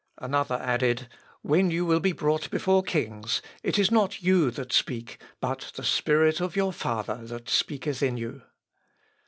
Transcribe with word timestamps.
_"Another 0.25 0.55
added, 0.55 1.07
"_When 1.45 1.69
you 1.69 1.85
will 1.85 1.99
be 1.99 2.11
brought 2.11 2.49
before 2.49 2.81
kings 2.81 3.39
it 3.61 3.77
is 3.77 3.91
not 3.91 4.19
you 4.23 4.49
that 4.49 4.73
speak 4.73 5.21
but 5.39 5.71
the 5.75 5.83
Spirit 5.83 6.41
of 6.41 6.55
your 6.55 6.73
Father 6.73 7.17
that 7.27 7.49
speaketh 7.49 8.01
in 8.01 8.17
you. 8.17 8.41